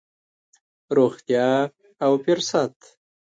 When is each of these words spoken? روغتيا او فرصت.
روغتيا 0.97 1.49
او 2.05 2.11
فرصت. 2.23 2.75